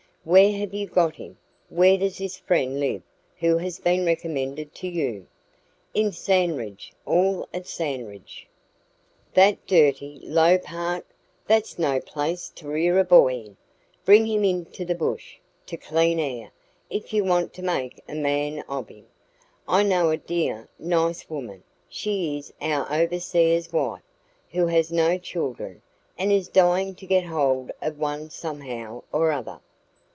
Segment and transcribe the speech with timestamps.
[0.23, 1.39] "Where have you got him?
[1.69, 3.01] Where does this friend live
[3.39, 5.25] who has been recommended to you?"
[5.95, 8.47] "In Sandridge all at Sandridge"
[9.33, 11.07] "That dirty, low part!
[11.47, 13.57] That's no place to rear a boy in.
[14.05, 16.51] Bring him into the bush, to clean air,
[16.91, 19.07] if you want to make a man of him.
[19.67, 24.03] I know a dear, nice woman she is our overseer's wife
[24.51, 25.81] who has no children,
[26.15, 29.59] and is dying to get hold of one somehow or other.